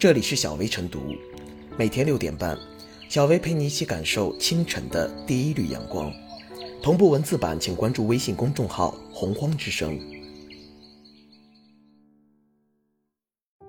[0.00, 0.98] 这里是小薇晨读，
[1.76, 2.58] 每天六点半，
[3.10, 6.10] 小薇陪你一起感受清晨的第一缕阳光。
[6.82, 10.00] 同步文字版，请关注微信公众号“洪荒之声”。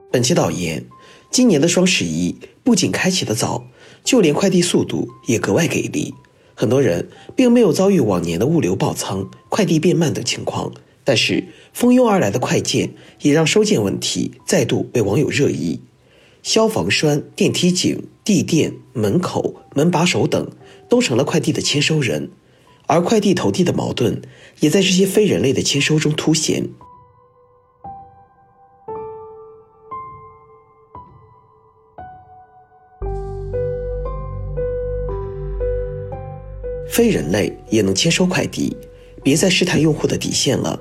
[0.10, 0.86] 本期导言：
[1.30, 3.68] 今年的双十一不仅开启的早，
[4.02, 6.14] 就连快递速度也格外给力。
[6.56, 10.72] 很多人并没有遭遇往年的物流爆仓、快递变慢等情况，
[11.04, 15.82] 但是蜂拥而来的快件也让收件问题再度被网友热议。
[16.44, 20.50] 消防栓、电梯井、地垫、门口、门把手等
[20.90, 22.32] 都成了快递的签收人，
[22.88, 24.22] 而快递投递的矛盾
[24.60, 26.70] 也在这些非人类的签收中凸显。
[36.90, 38.76] 非人类也能签收快递，
[39.24, 40.80] 别再试探用户的底线了。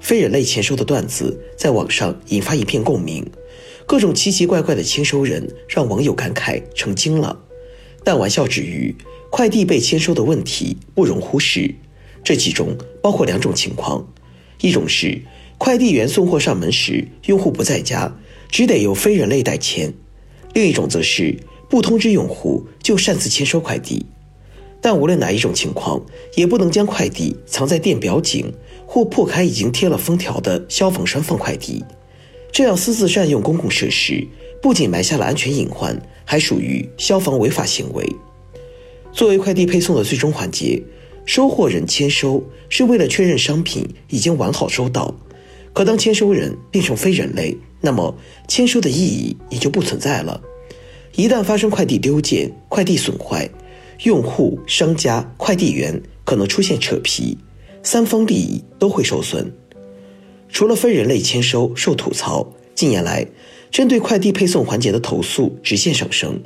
[0.00, 3.24] 非人类签收的段子在网上引发一片共鸣。
[3.86, 7.38] 各种奇奇怪怪的签收人让网友感慨成精了，
[8.02, 8.92] 但玩笑之余，
[9.30, 11.72] 快递被签收的问题不容忽视。
[12.24, 14.04] 这其中包括两种情况：
[14.60, 15.22] 一种是
[15.56, 18.12] 快递员送货上门时，用户不在家，
[18.50, 19.92] 只得由非人类代签；
[20.52, 21.38] 另一种则是
[21.70, 24.04] 不通知用户就擅自签收快递。
[24.80, 28.52] 但无论哪一种情况，也不能将快递藏在电表井
[28.84, 31.84] 或破开已经贴了封条的消防栓放快递。
[32.56, 34.26] 这样私自占用公共设施，
[34.62, 38.10] 不仅埋下了安全隐患，还属于消防违法行为。
[39.12, 40.82] 作为快递配送的最终环节，
[41.26, 45.14] 收货人签收是为了确认商品已经完好收到。
[45.74, 48.16] 可当签收人变成非人类，那么
[48.48, 50.40] 签收的意义也就不存在了。
[51.14, 53.46] 一旦发生快递丢件、快递损坏，
[54.04, 57.36] 用户、商家、快递员可能出现扯皮，
[57.82, 59.52] 三方利益都会受损。
[60.48, 63.26] 除了非人类签收受吐槽，近年来
[63.70, 66.40] 针对快递配送环节的投诉直线上升。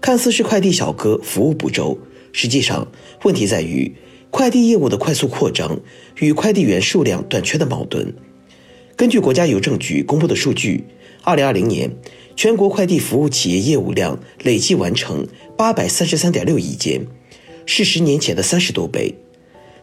[0.00, 1.98] 看似是快递小哥服务不周，
[2.32, 2.88] 实际上
[3.22, 3.94] 问题在于
[4.30, 5.80] 快递业务的快速扩张
[6.18, 8.14] 与快递员数量短缺的矛盾。
[8.96, 10.84] 根据国家邮政局公布的数据，
[11.22, 11.90] 二零二零年
[12.34, 15.26] 全国快递服务企业业务量累计完成
[15.56, 17.06] 八百三十三点六亿件，
[17.64, 19.14] 是十年前的三十多倍。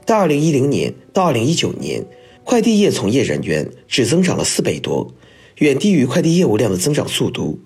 [0.06, 2.06] 到二零一零年到二零一九年。
[2.44, 5.14] 快递业从业人员只增长了四倍多，
[5.59, 7.59] 远低于快递业务量的增长速度。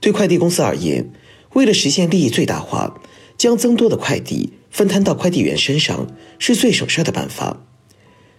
[0.00, 1.12] 对快递公司而言，
[1.52, 3.00] 为了实现利益最大化，
[3.36, 6.06] 将增多的快递分摊到快递员身上
[6.38, 7.62] 是最省事的办法。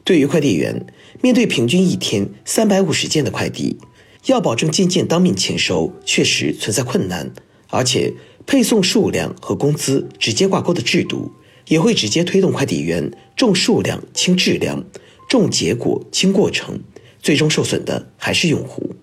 [0.04, 0.88] 对于快递员，
[1.22, 3.78] 面对平均一天三百五十件的快递，
[4.26, 7.32] 要保证件件当面签收，确实存在困难。
[7.70, 8.14] 而且，
[8.46, 11.32] 配送数量和工资直接挂钩的制度，
[11.68, 14.86] 也会直接推动快递员重数量轻质量。
[15.28, 16.80] 重结果轻过程，
[17.22, 18.96] 最终受损的还是用户。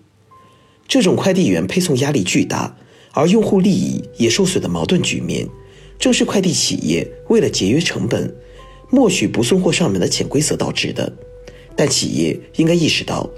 [0.87, 2.77] 这种快递员配送压力巨大，
[3.11, 5.47] 而用户利益也受损的矛盾局面，
[5.99, 8.35] 正是快递企业为了节约成本，
[8.89, 11.11] 默许不送货上门的潜规则导致的。
[11.75, 13.29] 但企业应该意识到，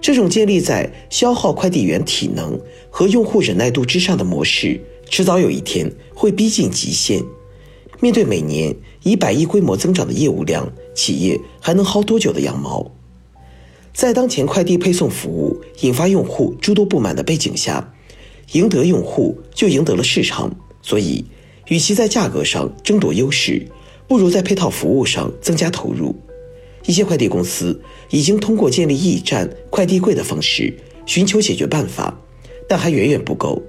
[0.00, 2.58] 这种建立在消耗快递员体能
[2.88, 4.80] 和用户忍耐度之上的模式，
[5.10, 7.22] 迟早有一天会逼近极限。
[8.00, 12.90] 面对每年以百亿规模增长的业务量，企业还能薅多久的羊毛？
[13.92, 17.92] 在当前快递配送服务引发用户诸多不满的背景下，
[18.52, 20.50] 赢得用户就赢得了市场。
[20.80, 21.24] 所以，
[21.68, 23.66] 与其在价格上争夺优势，
[24.08, 26.16] 不如在配套服务上增加投入。
[26.86, 27.78] 一些快递公司
[28.08, 30.74] 已经通过建立驿站、快递柜的方式
[31.04, 32.18] 寻求解决办法，
[32.66, 33.60] 但还远远不够。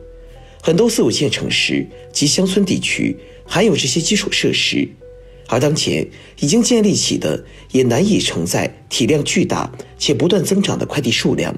[0.61, 3.17] 很多四五线城市及乡村地区。
[3.43, 4.87] 还有这些基础设施，
[5.47, 6.07] 而当前
[6.39, 11.53] 已经建立起的也难以承载体量巨大且不断增长的快递数量。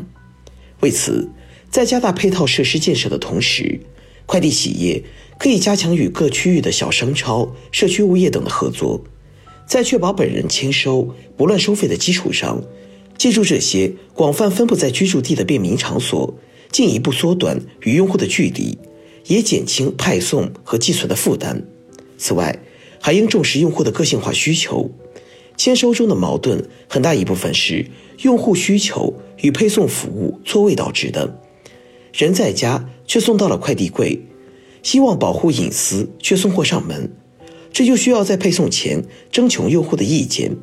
[0.80, 1.30] 为此，
[1.70, 3.80] 在加大配套设施建设的同时，
[4.26, 5.04] 快递企业
[5.38, 9.04] 可以加强与各区域的小商超、社区物业等的合作，
[9.68, 12.64] 在确保本人签收不乱收费的基础上，
[13.20, 16.34] 借助这些广泛分布在居住地的便民场所，
[16.72, 18.76] 进一步缩短与用户的距离，
[19.26, 21.64] 也减轻派送和寄存的负担。
[22.18, 22.60] 此外，
[23.00, 24.92] 还应重视用户的个性化需求。
[25.56, 27.86] 签收中的矛盾很大一部分是
[28.24, 31.40] 用户需求与配送服务错位导致的。
[32.12, 34.22] 人在家却送到了快递柜，
[34.82, 37.12] 希望保护隐私却送货上门，
[37.72, 40.56] 这就需要在配送前征求用户的意见。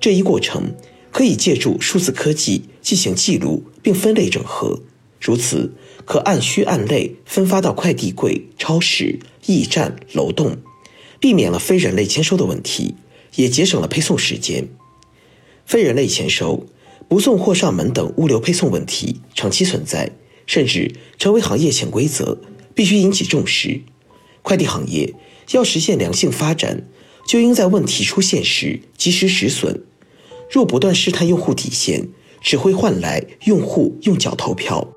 [0.00, 0.74] 这一过程
[1.10, 4.82] 可以借助数字科技进行记录并分类整合，
[5.20, 5.74] 如此
[6.04, 10.56] 可按需按类分发到快递柜、超市、驿站、楼栋。
[11.20, 12.94] 避免了非人类签收的问题，
[13.34, 14.68] 也节省了配送时间。
[15.66, 16.66] 非人类签收、
[17.08, 20.12] 不送货上门等物流配送问题长期存在，
[20.46, 22.38] 甚至成为行业潜规则，
[22.72, 23.80] 必须引起重视。
[24.42, 25.12] 快递行业
[25.50, 26.84] 要实现良性发展，
[27.26, 29.82] 就应在问题出现时及时止损。
[30.48, 32.08] 若不断试探用户底线，
[32.40, 34.88] 只会换来用户用脚投票。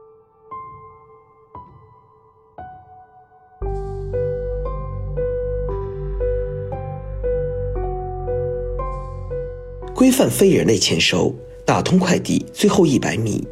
[10.02, 11.32] 规范非人类签收，
[11.64, 13.48] 打通快递最后一百米。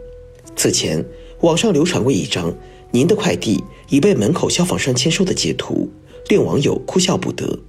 [0.56, 1.06] 此前，
[1.42, 2.52] 网上流传过一张
[2.90, 5.88] 您的快递已被门口消防栓签收的截图，
[6.28, 7.60] 令网友哭笑不得。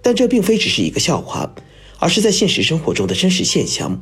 [0.00, 1.54] 但这并非只是一个笑话，
[1.98, 4.00] 而是在现实生活中的真实现象。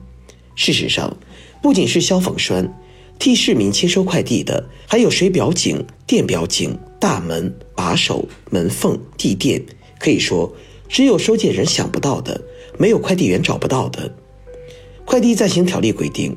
[0.54, 1.16] 事实上，
[1.60, 2.72] 不仅是消防栓，
[3.18, 9.60] 替市民签收快递的还有水表井、电表井、大门、把手、门缝、地垫。
[9.98, 10.54] 可以说，
[10.88, 12.40] 只有收件人想不到的。
[12.78, 14.12] 没有快递员找不到的。
[15.04, 16.36] 快递暂行条例规定，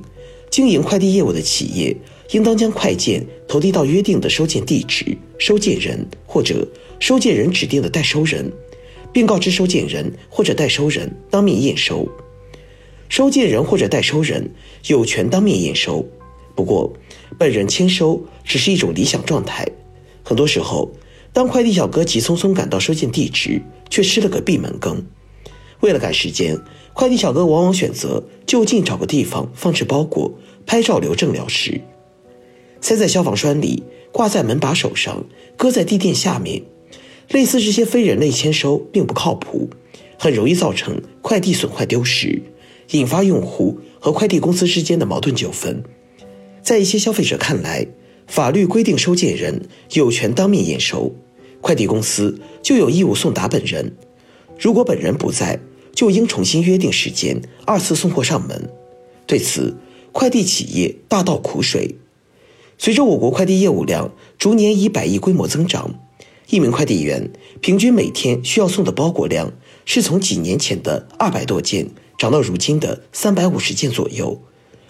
[0.50, 1.95] 经营快递业务的企业
[2.31, 6.68] 应当将快件投递到约定的收件地址、收件人或者
[7.00, 8.51] 收件人指定的代收人，
[9.13, 12.07] 并告知收件人或者代收人当面验收。
[13.10, 14.51] 收件人或者代收人
[14.88, 16.06] 有权当面验收，
[16.56, 16.92] 不过
[17.38, 19.66] 本人签收只是一种理想状态。
[20.24, 20.92] 很多时候，
[21.31, 25.06] 当快递小哥急匆匆赶到收件地址，却吃了个闭门羹。
[25.81, 26.59] 为了赶时间，
[26.94, 30.33] 快递小哥往往选择就近找个地方放置包裹，
[30.65, 31.81] 拍照留证了事。
[32.81, 35.25] 塞在消防栓里，挂在门把手上，
[35.56, 36.63] 搁在地垫下面，
[37.29, 39.69] 类似这些非人类签收并不靠谱，
[40.18, 42.41] 很容易造成快递损坏丢失，
[42.91, 45.83] 引发用户和快递公司之间的矛盾纠纷。
[46.62, 47.85] 在一些消费者看来，
[48.27, 51.13] 法律规定收件人有权当面验收，
[51.62, 53.95] 快递公司就有义务送达本人。
[54.59, 55.59] 如果本人不在，
[55.94, 58.69] 就应重新约定时间，二次送货上门。
[59.25, 59.75] 对此，
[60.12, 61.95] 快递企业大倒苦水。
[62.77, 66.00] 随着我国快递业务量逐年以百亿规模增长，
[66.50, 67.31] 一名快递员
[67.62, 69.51] 平均每天需要送的包裹量
[69.86, 74.42] 是从几年前的二百多件涨到如今的三百五十件左右。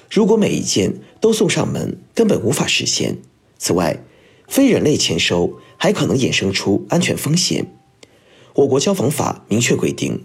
[0.09, 3.17] 如果每一件都送上门，根本无法实现。
[3.57, 4.03] 此外，
[4.47, 7.65] 非人类签收还可能衍生出安全风险。
[8.57, 10.19] 我国消防法明确规定，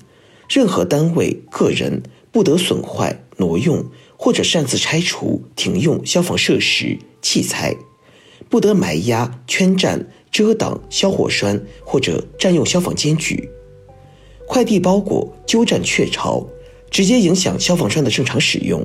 [0.48, 3.84] 任何单位、个人不得损坏、挪用
[4.16, 7.76] 或者擅自拆除、停用消防设施、器材，
[8.48, 13.50] 不得埋压、圈占、遮挡消火栓或者占用消防间距。
[14.46, 16.46] 快递包裹鸠占鹊巢，
[16.90, 18.82] 直接影响消防栓的正常使用，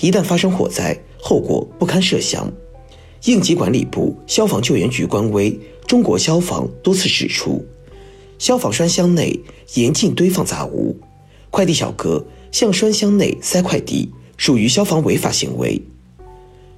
[0.00, 2.52] 一旦发生火灾，后果不堪设想。
[3.26, 5.52] 应急管理部消防救援局官微
[5.86, 7.64] 《中国消防》多次指出。
[8.40, 9.38] 消防栓箱内
[9.74, 10.96] 严禁堆放杂物，
[11.50, 14.08] 快递小哥向栓箱内塞快递
[14.38, 15.82] 属于消防违法行为。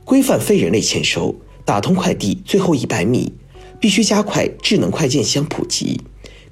[0.04, 3.32] 规范非人类签收，打通快递最后一百米，
[3.78, 6.00] 必须加快智能快件箱普及，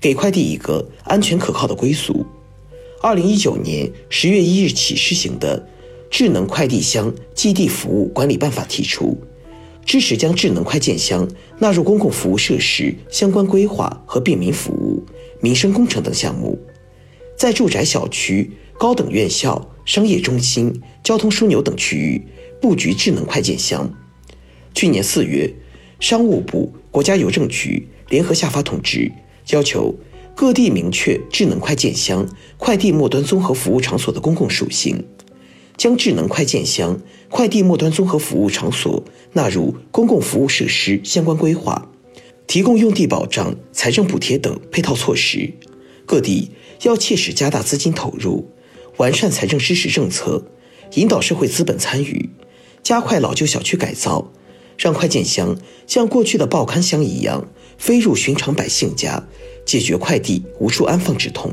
[0.00, 2.24] 给快递一个安全可靠的归宿。
[3.02, 5.60] 二零一九年十月一日起施行的
[6.08, 9.20] 《智能快递箱寄递服务管理办法》提出。
[9.90, 11.28] 支持将智能快件箱
[11.58, 15.04] 纳入公共服务设施相关规划和便民服务、
[15.40, 16.56] 民生工程等项目，
[17.36, 22.22] 在住宅小区、高等院校、商业中心、交通枢纽等区域
[22.60, 23.92] 布局智能快件箱。
[24.72, 25.52] 去年四月，
[25.98, 29.10] 商务部、国家邮政局联合下发通知，
[29.50, 29.92] 要求
[30.36, 32.24] 各地明确智能快件箱
[32.58, 35.04] 快递末端综合服务场所的公共属性。
[35.80, 41.88] 将智能快件箱快递末端综合服务场所纳入公共服务设施相关规划，
[42.46, 45.54] 提供用地保障、财政补贴等配套措施。
[46.04, 46.50] 各地
[46.82, 48.50] 要切实加大资金投入，
[48.98, 50.44] 完善财政支持政策，
[50.96, 52.28] 引导社会资本参与，
[52.82, 54.30] 加快老旧小区改造，
[54.76, 55.56] 让快件箱
[55.86, 59.26] 像过去的报刊箱一样飞入寻常百姓家，
[59.64, 61.52] 解决快递无处安放之痛。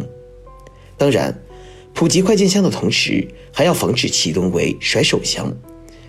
[0.98, 1.42] 当然。
[1.98, 5.52] 普及快件箱的同时，还要防止其沦为甩手箱。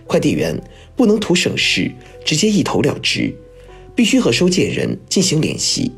[0.06, 0.62] 快递员
[0.94, 1.90] 不能图省事
[2.26, 3.34] 直接一投了之，
[3.96, 5.92] 必须和收件人进行联系。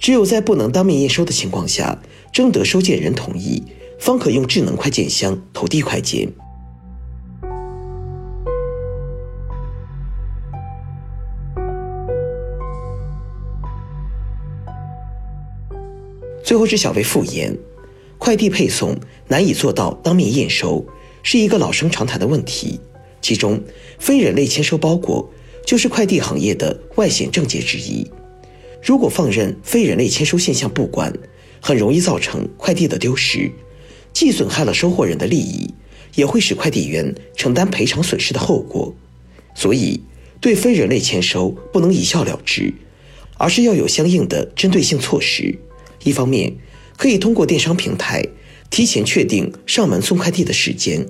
[0.00, 2.00] 只有在不能当面验收的情况下，
[2.32, 3.62] 征得收件人同意，
[4.00, 6.32] 方可用智能快件箱投递快件。
[16.42, 17.54] 最后是小薇复言。
[18.18, 18.96] 快递配送
[19.28, 20.84] 难以做到当面验收，
[21.22, 22.80] 是一个老生常谈的问题。
[23.22, 23.62] 其中，
[23.98, 25.30] 非人类签收包裹
[25.64, 28.06] 就是快递行业的外显症结之一。
[28.82, 31.12] 如果放任非人类签收现象不管，
[31.60, 33.50] 很容易造成快递的丢失，
[34.12, 35.74] 既损害了收货人的利益，
[36.14, 38.94] 也会使快递员承担赔偿损失的后果。
[39.54, 40.00] 所以，
[40.40, 42.72] 对非人类签收不能一笑了之，
[43.36, 45.58] 而是要有相应的针对性措施。
[46.04, 46.54] 一方面，
[46.98, 48.22] 可以通过电商平台
[48.70, 51.06] 提前确定上门送快递的时间，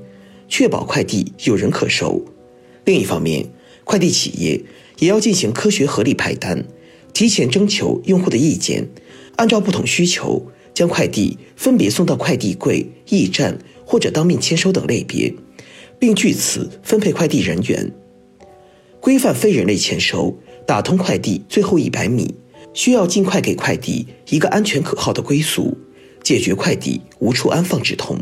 [0.47, 2.23] 确保快递有人可收；
[2.85, 3.47] 另一方面，
[3.85, 4.63] 快递企业
[4.99, 6.63] 也要进行科学合理派单，
[7.15, 8.87] 提前征求用户的意见，
[9.37, 15.35] 按照不同需求将快递分别送到快递柜、驿站或者当面签收等类别，
[15.99, 17.91] 并据此分配快递人员。
[19.01, 22.35] 规范非人类签收，打通快递最后一百米，
[22.79, 25.77] 需要尽快给快递一个安全可靠的归宿，
[26.23, 28.17] 解决快递无处安放之痛。